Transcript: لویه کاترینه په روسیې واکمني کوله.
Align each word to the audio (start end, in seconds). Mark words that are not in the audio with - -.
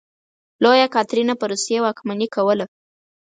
لویه 0.63 0.87
کاترینه 0.95 1.33
په 1.37 1.45
روسیې 1.51 1.77
واکمني 1.81 2.27
کوله. 2.35 2.65